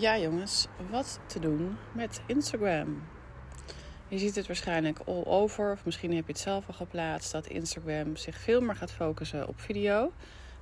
[0.00, 3.02] Ja, jongens, wat te doen met Instagram?
[4.08, 7.46] Je ziet het waarschijnlijk all over, of misschien heb je het zelf al geplaatst, dat
[7.46, 10.12] Instagram zich veel meer gaat focussen op video.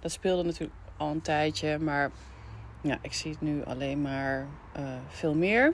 [0.00, 2.10] Dat speelde natuurlijk al een tijdje, maar
[2.80, 4.46] ja, ik zie het nu alleen maar
[4.78, 5.72] uh, veel meer.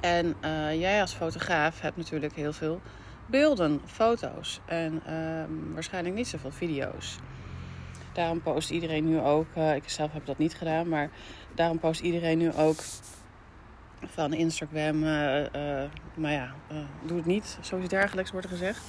[0.00, 2.80] En uh, jij als fotograaf hebt natuurlijk heel veel
[3.26, 7.18] beelden, foto's en uh, waarschijnlijk niet zoveel video's.
[8.16, 11.10] Daarom post iedereen nu ook, uh, ik zelf heb dat niet gedaan, maar
[11.54, 12.76] daarom post iedereen nu ook
[14.04, 15.02] van Instagram.
[15.02, 15.44] Uh,
[16.14, 16.54] maar ja,
[17.04, 18.84] doe het niet, zoiets dergelijks wordt er gezegd.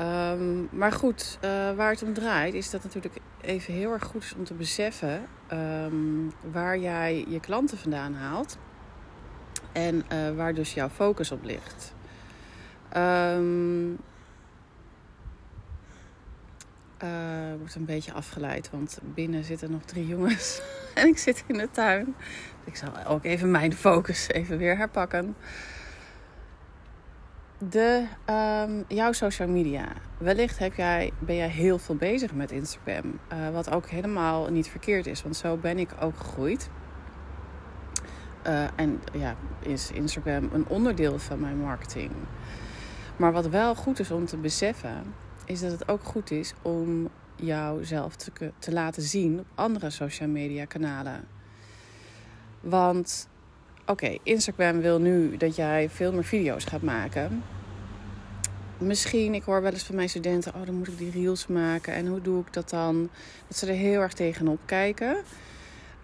[0.00, 1.38] Um, maar goed,
[1.76, 5.22] waar het om draait is dat natuurlijk even heel erg goed is om te beseffen
[5.52, 8.58] um, waar jij je klanten vandaan haalt.
[9.72, 10.04] En
[10.36, 11.94] waar dus jouw focus op ligt.
[12.96, 13.98] Um,
[17.04, 17.10] uh,
[17.58, 20.62] wordt een beetje afgeleid, want binnen zitten nog drie jongens
[20.94, 22.14] en ik zit in de tuin.
[22.64, 25.36] Ik zal ook even mijn focus even weer herpakken.
[27.58, 29.86] De, um, jouw social media.
[30.18, 33.20] Wellicht heb jij, ben jij heel veel bezig met Instagram.
[33.32, 36.70] Uh, wat ook helemaal niet verkeerd is, want zo ben ik ook gegroeid.
[38.46, 42.10] Uh, en ja, is Instagram een onderdeel van mijn marketing.
[43.16, 45.14] Maar wat wel goed is om te beseffen,
[45.46, 50.28] is dat het ook goed is om jouzelf te, te laten zien op andere social
[50.28, 51.24] media kanalen.
[52.60, 53.28] Want
[53.86, 57.42] oké, Instagram wil nu dat jij veel meer video's gaat maken.
[58.78, 61.94] Misschien, ik hoor wel eens van mijn studenten, oh dan moet ik die reels maken.
[61.94, 63.10] En hoe doe ik dat dan?
[63.48, 65.16] Dat ze er heel erg tegenop kijken.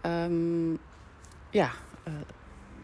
[0.07, 0.79] Um,
[1.51, 1.71] ja,
[2.09, 2.15] uh,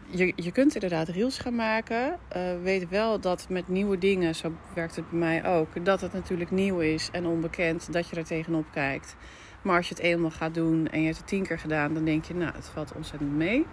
[0.09, 2.19] je, je kunt inderdaad reels gaan maken.
[2.37, 6.13] Uh, weet wel dat met nieuwe dingen, zo werkt het bij mij ook, dat het
[6.13, 9.15] natuurlijk nieuw is en onbekend, dat je er tegenop kijkt.
[9.61, 12.05] Maar als je het eenmaal gaat doen en je hebt het tien keer gedaan, dan
[12.05, 13.65] denk je, nou, het valt ontzettend mee.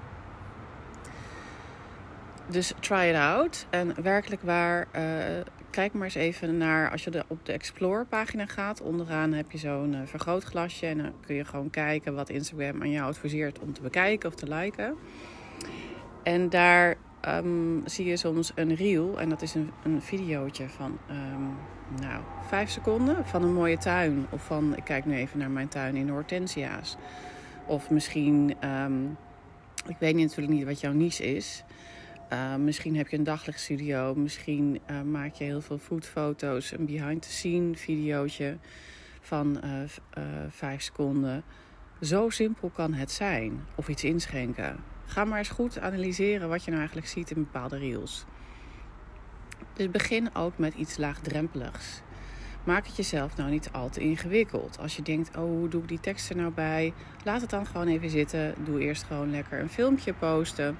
[2.49, 3.67] Dus try it out.
[3.71, 5.03] En werkelijk waar, uh,
[5.71, 9.59] kijk maar eens even naar, als je op de Explore pagina gaat, onderaan heb je
[9.59, 10.87] zo'n uh, vergrootglasje.
[10.87, 14.35] En dan kun je gewoon kijken wat Instagram aan jou adviseert om te bekijken of
[14.35, 14.97] te liken.
[16.27, 16.97] En daar
[17.29, 19.21] um, zie je soms een reel.
[19.21, 21.57] En dat is een, een videootje van um,
[22.01, 24.27] nou, vijf seconden van een mooie tuin.
[24.31, 26.97] Of van, ik kijk nu even naar mijn tuin in hortensia's.
[27.67, 29.17] Of misschien, um,
[29.87, 31.65] ik weet natuurlijk niet wat jouw niche is.
[32.33, 34.15] Uh, misschien heb je een daglichtstudio.
[34.15, 36.73] Misschien uh, maak je heel veel foodfoto's.
[36.73, 38.57] Een behind-the-scene videootje
[39.21, 41.43] van uh, vijf seconden.
[42.01, 43.61] Zo simpel kan het zijn.
[43.75, 44.96] Of iets inschenken.
[45.07, 48.25] Ga maar eens goed analyseren wat je nou eigenlijk ziet in bepaalde reels.
[49.73, 52.01] Dus begin ook met iets laagdrempeligs.
[52.65, 54.79] Maak het jezelf nou niet al te ingewikkeld.
[54.79, 56.93] Als je denkt, oh, hoe doe ik die tekst er nou bij?
[57.25, 58.55] Laat het dan gewoon even zitten.
[58.65, 60.79] Doe eerst gewoon lekker een filmpje posten.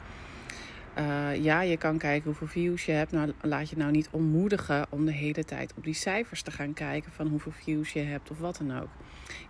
[0.99, 3.13] Uh, ja, je kan kijken hoeveel views je hebt.
[3.13, 6.73] Nou, laat je nou niet ontmoedigen om de hele tijd op die cijfers te gaan
[6.73, 8.89] kijken van hoeveel views je hebt of wat dan ook.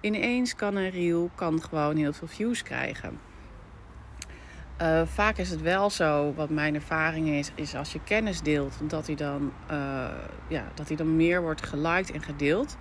[0.00, 3.18] Ineens kan een reel kan gewoon heel veel views krijgen.
[4.82, 8.74] Uh, vaak is het wel zo, wat mijn ervaring is, is als je kennis deelt,
[8.82, 10.08] dat hij dan, uh,
[10.48, 12.76] ja, dat hij dan meer wordt geliked en gedeeld.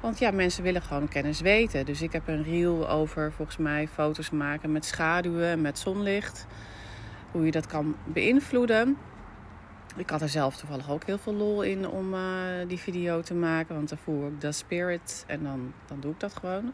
[0.00, 1.86] Want ja, mensen willen gewoon kennis weten.
[1.86, 6.46] Dus ik heb een reel over volgens mij foto's maken met schaduwen en met zonlicht.
[7.30, 8.96] Hoe je dat kan beïnvloeden.
[9.96, 12.20] Ik had er zelf toevallig ook heel veel lol in om uh,
[12.68, 13.74] die video te maken.
[13.74, 16.72] Want dan voel ik de spirit en dan, dan doe ik dat gewoon.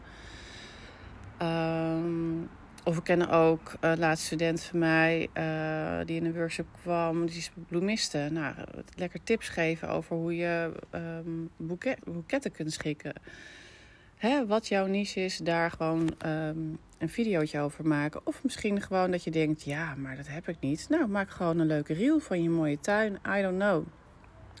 [1.41, 2.49] Um,
[2.85, 6.67] of ik ken ook een uh, laatste student van mij uh, die in een workshop
[6.81, 8.27] kwam, die is bloemiste.
[8.31, 8.55] Nou,
[8.95, 10.71] lekker tips geven over hoe je
[11.57, 13.13] boeket, boeketten kunt schikken.
[14.15, 18.21] Hè, wat jouw niche is, daar gewoon um, een videootje over maken.
[18.23, 20.85] Of misschien gewoon dat je denkt, ja, maar dat heb ik niet.
[20.89, 23.19] Nou, maak gewoon een leuke reel van je mooie tuin.
[23.37, 23.85] I don't know.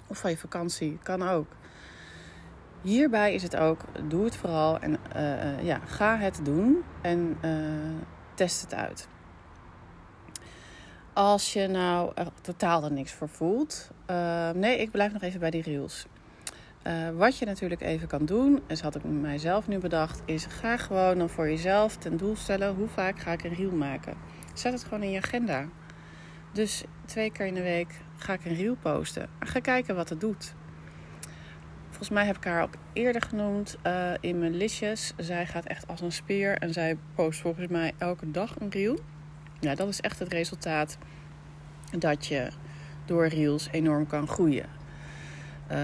[0.07, 1.47] Of van je vakantie, kan ook.
[2.81, 6.83] Hierbij is het ook, doe het vooral en uh, ja, ga het doen.
[7.01, 7.37] En
[8.35, 9.07] test het uit.
[11.13, 13.89] Als je nou totaal er niks voor voelt.
[14.09, 16.05] Uh, nee, ik blijf nog even bij die reels.
[16.87, 20.45] Uh, wat je natuurlijk even kan doen, en dat had ik mijzelf nu bedacht, is
[20.45, 24.17] ga gewoon dan voor jezelf ten doel stellen hoe vaak ga ik een reel maken.
[24.53, 25.65] Zet het gewoon in je agenda.
[26.51, 29.29] Dus twee keer in de week ga ik een reel posten.
[29.39, 30.53] Ga kijken wat het doet.
[31.95, 35.13] Volgens mij heb ik haar ook eerder genoemd uh, in mijn listjes.
[35.17, 38.99] Zij gaat echt als een speer en zij post volgens mij elke dag een reel.
[39.59, 40.97] Ja, dat is echt het resultaat
[41.97, 42.47] dat je
[43.05, 44.65] door reels enorm kan groeien.
[45.71, 45.77] Uh,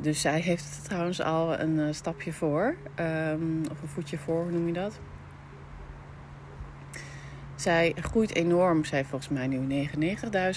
[0.00, 2.76] dus zij heeft trouwens al een uh, stapje voor.
[3.00, 5.00] Um, of een voetje voor, hoe noem je dat?
[7.54, 8.84] Zij groeit enorm.
[8.84, 9.88] Zij heeft volgens mij nu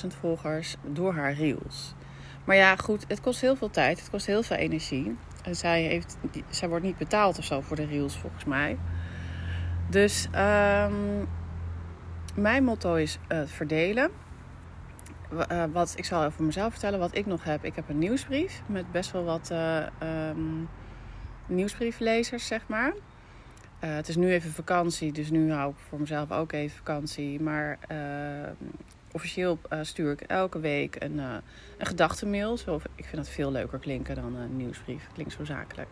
[0.01, 1.95] 99.000 volgers door haar reels.
[2.45, 3.99] Maar ja, goed, het kost heel veel tijd.
[3.99, 5.17] Het kost heel veel energie.
[5.43, 6.17] En zij, heeft,
[6.49, 8.77] zij wordt niet betaald of zo voor de reels, volgens mij.
[9.89, 11.27] Dus um,
[12.35, 14.11] mijn motto is uh, verdelen.
[15.51, 17.63] Uh, wat, ik zal over mezelf vertellen wat ik nog heb.
[17.65, 19.85] Ik heb een nieuwsbrief met best wel wat uh,
[20.29, 20.69] um,
[21.45, 22.93] nieuwsbrieflezers, zeg maar.
[23.79, 27.41] het is nu even vakantie, dus nu hou ik voor mezelf ook even vakantie.
[27.41, 27.77] Maar
[29.13, 31.41] officieel stuur ik elke week een, een
[31.77, 32.57] gedachtenmail.
[32.57, 35.07] Zo, ik vind dat veel leuker klinken dan een nieuwsbrief.
[35.13, 35.89] Klinkt zo zakelijk.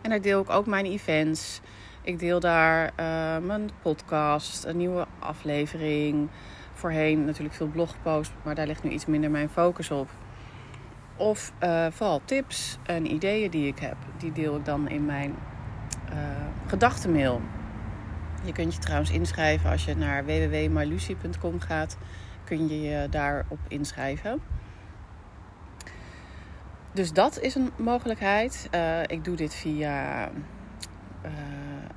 [0.00, 1.60] En daar deel ik ook mijn events.
[2.02, 6.28] Ik deel daar uh, mijn podcast, een nieuwe aflevering.
[6.72, 10.08] Voorheen natuurlijk veel blogposts, maar daar ligt nu iets minder mijn focus op.
[11.16, 11.52] Of
[11.90, 13.96] vooral tips en ideeën die ik heb.
[14.18, 15.34] Die deel ik dan in mijn
[16.66, 17.40] gedachtenmail.
[18.44, 21.98] Je kunt je trouwens inschrijven als je naar www.malucie.com gaat.
[22.44, 24.40] Kun je je daarop inschrijven.
[26.92, 28.68] Dus dat is een mogelijkheid.
[29.06, 30.30] ik doe dit via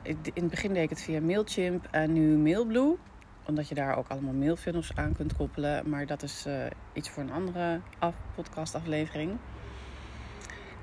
[0.03, 2.97] in het begin deed ik het via Mailchimp en nu Mailblue.
[3.45, 5.89] Omdat je daar ook allemaal mailfunnels aan kunt koppelen.
[5.89, 9.37] Maar dat is uh, iets voor een andere af, podcastaflevering.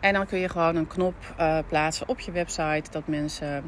[0.00, 1.14] En dan kun je gewoon een knop
[1.68, 3.64] plaatsen op je website dat mensen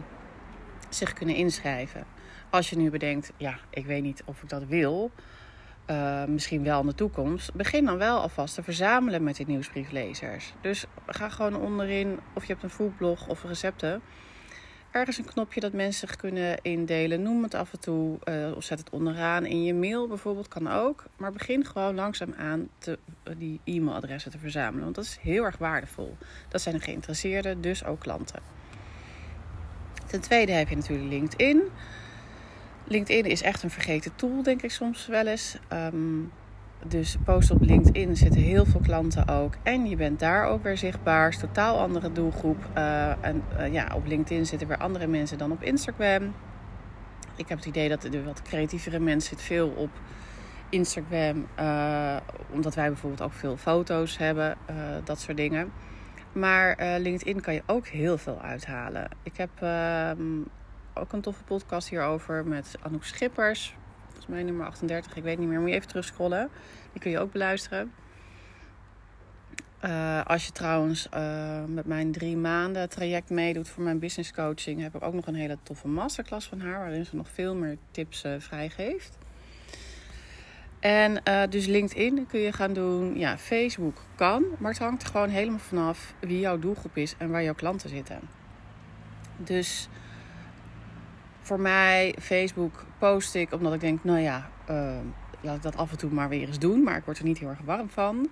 [0.95, 2.07] zich kunnen inschrijven.
[2.51, 5.11] Als je nu bedenkt, ja, ik weet niet of ik dat wil.
[5.91, 7.55] Uh, misschien wel in de toekomst.
[7.55, 10.53] Begin dan wel alvast te verzamelen met die nieuwsbrieflezers.
[10.61, 14.03] Dus ga gewoon onderin, of je hebt een foodblog of recepten
[14.95, 17.23] ergens een knopje dat mensen zich kunnen indelen.
[17.23, 20.69] Noem het af en toe uh, of zet het onderaan in je mail bijvoorbeeld, kan
[20.69, 21.05] ook.
[21.17, 22.99] Maar begin gewoon langzaam aan te,
[23.37, 24.83] die e-mailadressen te verzamelen.
[24.83, 26.17] Want dat is heel erg waardevol.
[26.49, 28.41] Dat zijn de geïnteresseerden, dus ook klanten.
[30.15, 31.63] Ten tweede heb je natuurlijk LinkedIn.
[32.85, 35.59] LinkedIn is echt een vergeten tool, denk ik soms wel eens.
[35.73, 36.33] Um,
[36.87, 39.55] dus post op LinkedIn zitten heel veel klanten ook.
[39.63, 41.29] En je bent daar ook weer zichtbaar.
[41.29, 42.69] is totaal andere doelgroep.
[42.77, 46.35] Uh, en uh, ja, op LinkedIn zitten weer andere mensen dan op Instagram.
[47.37, 49.91] Ik heb het idee dat de wat creatievere mensen zitten veel op
[50.69, 51.47] Instagram.
[51.61, 52.17] Uh,
[52.51, 54.57] omdat wij bijvoorbeeld ook veel foto's hebben.
[55.05, 55.73] dat soort dingen.
[56.35, 59.09] Maar LinkedIn kan je ook heel veel uithalen.
[59.23, 60.41] Ik heb ehm,
[60.95, 63.75] ook een toffe podcast hierover met Anouk Schippers
[64.27, 65.61] volgens mij nummer 38, ik weet niet meer.
[65.61, 66.51] Moet je even terugscrollen.
[66.93, 67.93] Die kun je ook beluisteren.
[69.85, 74.81] Uh, als je trouwens uh, met mijn drie maanden traject meedoet voor mijn business coaching,
[74.81, 77.77] heb ik ook nog een hele toffe masterclass van haar, waarin ze nog veel meer
[77.91, 79.19] tips vrijgeeft.
[80.85, 83.19] En dus LinkedIn kun je gaan doen.
[83.19, 87.31] Ja, Facebook kan, maar het hangt er gewoon helemaal vanaf wie jouw doelgroep is en
[87.31, 88.21] waar jouw klanten zitten.
[89.37, 89.89] Dus
[91.41, 94.97] voor mij, Facebook post ik omdat ik denk, nou ja, uh,
[95.41, 96.83] laat ik dat af en toe maar weer eens doen.
[96.83, 98.29] Maar ik word er niet heel erg warm van.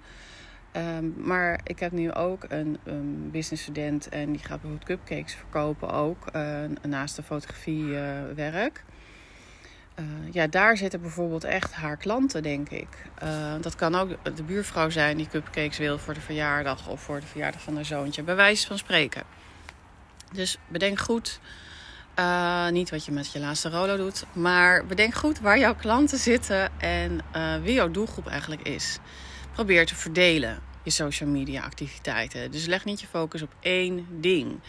[0.76, 5.34] Um, maar ik heb nu ook een, een business student en die gaat bijvoorbeeld cupcakes
[5.34, 6.26] verkopen ook.
[6.36, 8.84] Uh, naast de fotografiewerk.
[9.98, 12.88] Uh, ja, daar zitten bijvoorbeeld echt haar klanten, denk ik.
[13.60, 17.26] dat kan ook de buurvrouw zijn die cupcakes wil voor de verjaardag of voor de
[17.26, 19.22] verjaardag van haar zoontje, bij wijze van spreken.
[20.32, 21.40] Dus bedenk goed
[22.18, 24.24] uh, niet wat je met je laatste rolo doet.
[24.32, 27.20] Maar bedenk goed waar jouw klanten zitten en
[27.62, 28.98] wie jouw doelgroep eigenlijk is.
[29.52, 32.50] Probeer te verdelen je social media activiteiten.
[32.50, 34.60] Dus leg niet je focus op één ding.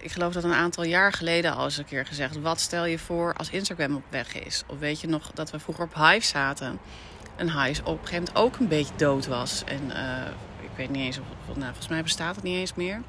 [0.00, 2.98] Ik geloof dat een aantal jaar geleden al eens een keer gezegd: wat stel je
[2.98, 4.62] voor als Instagram op weg is?
[4.66, 6.78] Of weet je nog dat we vroeger op Hive zaten?
[7.36, 9.62] En Hive op een gegeven moment ook een beetje dood was.
[9.64, 10.26] En uh,
[10.62, 13.02] ik weet niet eens of, nou, volgens mij bestaat het niet eens meer.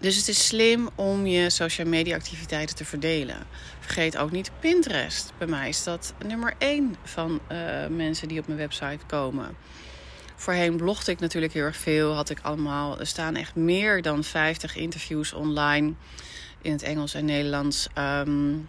[0.00, 3.36] Dus het is slim om je social media activiteiten te verdelen.
[3.80, 5.32] Vergeet ook niet Pinterest.
[5.38, 9.56] Bij mij is dat nummer 1 van uh, mensen die op mijn website komen.
[10.40, 12.14] Voorheen blogde ik natuurlijk heel erg veel.
[12.14, 15.92] Had ik allemaal, er staan echt meer dan 50 interviews online
[16.62, 17.88] in het Engels en Nederlands.
[17.98, 18.68] Um,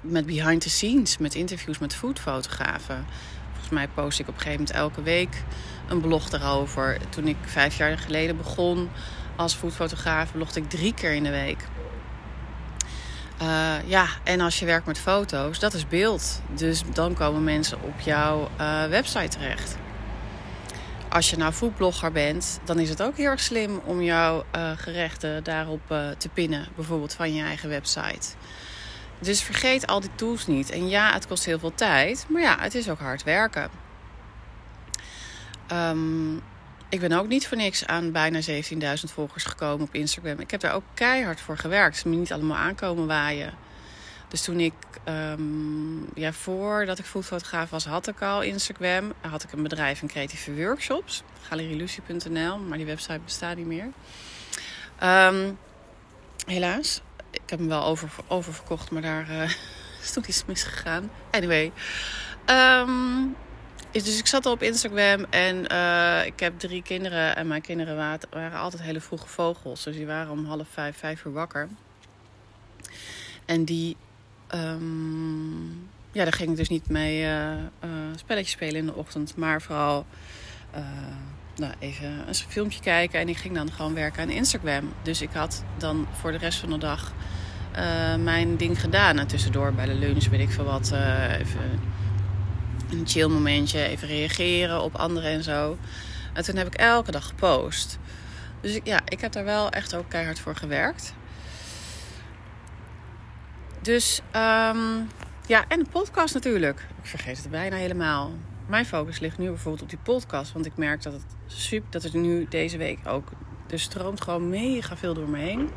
[0.00, 3.06] met behind the scenes, met interviews met foodfotografen.
[3.48, 5.42] Volgens mij post ik op een gegeven moment elke week
[5.88, 6.98] een blog erover.
[7.08, 8.90] Toen ik vijf jaar geleden begon
[9.36, 11.64] als foodfotograaf blogde ik drie keer in de week.
[13.42, 16.42] Uh, ja, en als je werkt met foto's, dat is beeld.
[16.54, 19.76] Dus dan komen mensen op jouw uh, website terecht.
[21.10, 24.70] Als je nou foodblogger bent, dan is het ook heel erg slim om jouw uh,
[24.76, 25.86] gerechten daarop
[26.18, 26.68] te pinnen.
[26.74, 28.28] Bijvoorbeeld van je eigen website.
[29.18, 30.70] Dus vergeet al die tools niet.
[30.70, 33.70] En ja, het kost heel veel tijd, maar ja, het is ook hard werken.
[35.72, 36.42] Um,
[36.88, 38.48] ik ben ook niet voor niks aan bijna 17.000
[39.04, 40.38] volgers gekomen op Instagram.
[40.38, 41.96] Ik heb daar ook keihard voor gewerkt.
[41.96, 43.54] Ze me niet allemaal aankomen waaien.
[44.30, 44.72] Dus toen ik,
[45.08, 49.12] um, ja, voordat ik foodfotograaf was, had ik al Instagram.
[49.20, 51.22] Had ik een bedrijf en creatieve workshops.
[51.42, 53.88] Galerielucie.nl, maar die website bestaat niet meer.
[55.02, 55.58] Um,
[56.46, 57.00] helaas.
[57.30, 59.42] Ik heb hem wel over, oververkocht, maar daar uh,
[60.02, 61.10] is toen iets misgegaan.
[61.30, 61.72] Anyway.
[62.46, 63.36] Um,
[63.92, 67.36] dus ik zat op Instagram en uh, ik heb drie kinderen.
[67.36, 67.96] En mijn kinderen
[68.30, 69.84] waren altijd hele vroege vogels.
[69.84, 71.68] Dus die waren om half vijf, vijf uur wakker.
[73.44, 73.96] En die
[74.54, 77.54] Um, ja, daar ging ik dus niet mee uh,
[78.14, 79.36] spelletjes spelen in de ochtend.
[79.36, 80.06] Maar vooral
[80.76, 80.80] uh,
[81.56, 83.20] nou, even een filmpje kijken.
[83.20, 84.92] En ik ging dan gewoon werken aan Instagram.
[85.02, 87.12] Dus ik had dan voor de rest van de dag
[88.18, 89.18] mijn ding gedaan.
[89.18, 90.92] En tussendoor bij de lunch weet ik veel wat.
[91.38, 91.80] even
[92.90, 93.82] een chill momentje.
[93.82, 95.78] Even reageren op anderen en zo.
[96.32, 97.98] En toen heb ik elke dag gepost.
[98.60, 101.14] Dus ja, ik heb daar wel echt ook keihard voor gewerkt.
[103.82, 105.08] Dus um,
[105.46, 106.86] ja, en de podcast natuurlijk.
[107.02, 108.32] Ik vergeet het bijna helemaal.
[108.66, 110.52] Mijn focus ligt nu bijvoorbeeld op die podcast.
[110.52, 113.28] Want ik merk dat het super, dat het nu deze week ook.
[113.70, 115.70] Er stroomt gewoon mega veel door me heen.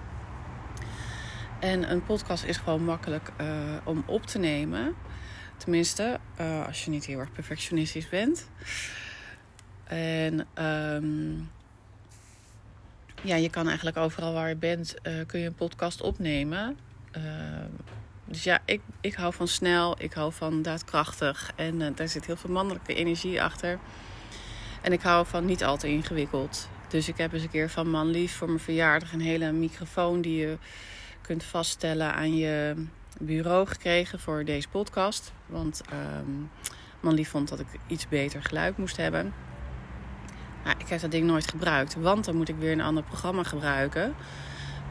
[1.59, 3.47] En een podcast is gewoon makkelijk uh,
[3.83, 4.95] om op te nemen.
[5.57, 8.49] Tenminste, uh, als je niet heel erg perfectionistisch bent.
[9.83, 11.49] En um,
[13.21, 16.77] ja, je kan eigenlijk overal waar je bent, uh, kun je een podcast opnemen.
[17.13, 17.69] Ehm,
[18.25, 21.51] dus ja, ik, ik hou van snel, ik hou van daadkrachtig.
[21.55, 23.79] En uh, daar zit heel veel mannelijke energie achter.
[24.81, 26.69] En ik hou van niet al te ingewikkeld.
[26.87, 30.21] Dus ik heb eens een keer van Man Lief voor mijn verjaardag een hele microfoon
[30.21, 30.57] die je
[31.21, 32.75] kunt vaststellen aan je
[33.19, 35.33] bureau gekregen voor deze podcast.
[35.45, 36.49] Want um,
[36.99, 39.33] Man Lief vond dat ik iets beter geluid moest hebben.
[40.63, 43.43] Nou, ik heb dat ding nooit gebruikt, want dan moet ik weer een ander programma
[43.43, 44.15] gebruiken.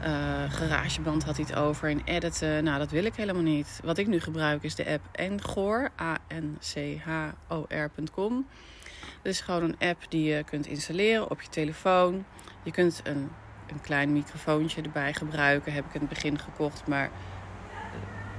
[0.03, 2.63] Uh, garageband had hij het over en editen.
[2.63, 3.79] Nou, dat wil ik helemaal niet.
[3.83, 6.97] Wat ik nu gebruik is de app Engor, A-N-C-H-O-R.com.
[9.21, 12.25] Dat is gewoon een app die je kunt installeren op je telefoon.
[12.63, 13.29] Je kunt een,
[13.67, 15.73] een klein microfoontje erbij gebruiken.
[15.73, 17.09] Heb ik in het begin gekocht, maar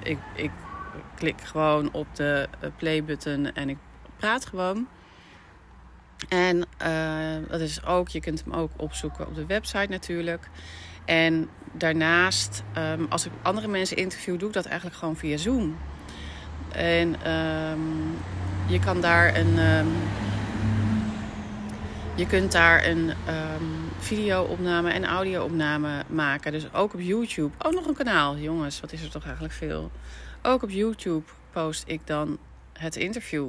[0.03, 0.51] ik, ik
[1.15, 3.79] klik gewoon op de eh, play-button en ik
[4.17, 4.89] praat gewoon.
[6.29, 10.49] En uh, dat is ook, je kunt hem ook opzoeken op de website natuurlijk.
[11.05, 15.77] En daarnaast, um, als ik andere mensen interview, doe ik dat eigenlijk gewoon via Zoom.
[16.73, 18.17] En um,
[18.67, 19.59] je kan daar een.
[19.59, 19.89] Um,
[22.17, 23.13] je kunt daar een
[23.99, 26.53] video-opname en audio-opname maken.
[26.53, 27.55] Dus ook op YouTube.
[27.59, 28.37] Ook nog een kanaal.
[28.37, 29.91] Jongens, wat is er toch eigenlijk veel?
[30.43, 32.39] Ook op YouTube post ik dan
[32.73, 33.49] het interview.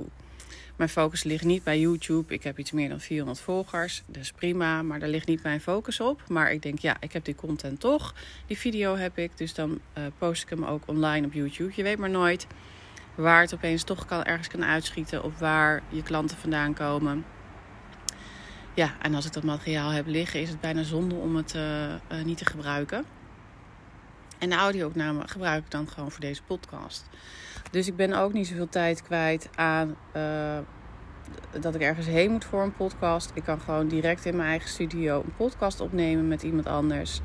[0.75, 2.33] Mijn focus ligt niet bij YouTube.
[2.33, 4.03] Ik heb iets meer dan 400 volgers.
[4.05, 6.23] Dat is prima, maar daar ligt niet mijn focus op.
[6.27, 8.13] Maar ik denk, ja, ik heb die content toch.
[8.45, 11.71] Die video heb ik, dus dan uh, post ik hem ook online op YouTube.
[11.75, 12.47] Je weet maar nooit
[13.15, 15.23] waar het opeens toch kan, ergens kan uitschieten.
[15.23, 17.25] Of waar je klanten vandaan komen.
[18.73, 21.89] Ja, en als ik dat materiaal heb liggen, is het bijna zonde om het uh,
[21.89, 23.05] uh, niet te gebruiken.
[24.37, 27.09] En de audio-opname gebruik ik dan gewoon voor deze podcast.
[27.71, 30.57] Dus ik ben ook niet zoveel tijd kwijt aan uh,
[31.59, 33.31] dat ik ergens heen moet voor een podcast.
[33.33, 37.21] Ik kan gewoon direct in mijn eigen studio een podcast opnemen met iemand anders.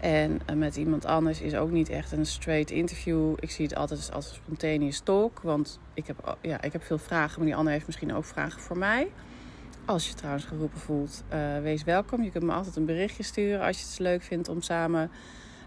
[0.00, 3.32] En uh, met iemand anders is ook niet echt een straight interview.
[3.38, 5.40] Ik zie het altijd als een spontaneous talk.
[5.40, 8.60] Want ik heb, ja, ik heb veel vragen, maar die ander heeft misschien ook vragen
[8.60, 9.10] voor mij.
[9.84, 11.24] Als je trouwens geroepen voelt,
[11.62, 12.22] wees welkom.
[12.22, 15.10] Je kunt me altijd een berichtje sturen als je het leuk vindt om samen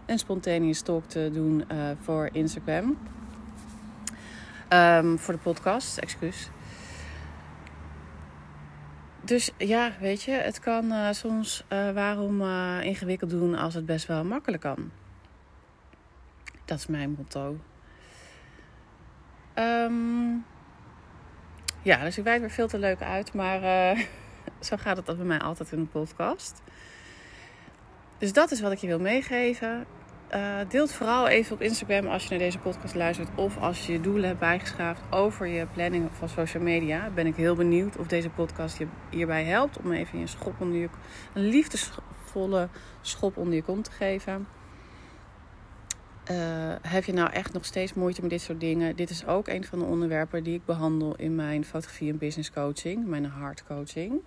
[0.06, 1.64] een spontaneous talk te doen
[2.00, 2.96] voor Instagram.
[4.72, 6.50] Um, voor de podcast, excuus.
[9.20, 13.86] Dus ja, weet je, het kan uh, soms uh, waarom uh, ingewikkeld doen als het
[13.86, 14.90] best wel makkelijk kan.
[16.64, 17.58] Dat is mijn motto.
[19.54, 20.44] Um,
[21.82, 23.60] ja, dus ik wijd weer veel te leuk uit, maar
[24.60, 26.62] zo gaat het bij mij altijd in de podcast.
[28.18, 29.86] Dus dat is wat ik je wil meegeven.
[30.34, 33.28] Uh, deelt vooral even op Instagram als je naar deze podcast luistert.
[33.34, 37.10] Of als je je doelen hebt bijgeschaafd over je planning van social media.
[37.14, 39.78] Ben ik heel benieuwd of deze podcast je hierbij helpt.
[39.78, 40.88] Om even een schop onder je,
[41.34, 42.68] een liefdesvolle
[43.00, 44.46] schop onder je kont te geven.
[46.30, 46.36] Uh,
[46.82, 48.96] heb je nou echt nog steeds moeite met dit soort dingen?
[48.96, 52.52] Dit is ook een van de onderwerpen die ik behandel in mijn fotografie en business
[52.52, 53.06] coaching.
[53.06, 54.20] Mijn hard coaching.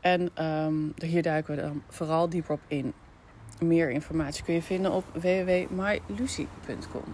[0.00, 2.92] En um, hier duiken we dan vooral dieper op in.
[3.62, 7.04] Meer informatie kun je vinden op www.mylucy.com.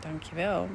[0.00, 0.68] Dankjewel.